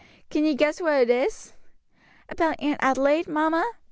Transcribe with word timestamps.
Can 0.31 0.45
you 0.45 0.55
guess 0.55 0.81
what 0.81 0.95
it 0.99 1.11
is?" 1.11 1.53
"About 2.27 2.55
Aunt 2.59 2.79
Adelaide, 2.81 3.27
mamma?" 3.27 3.67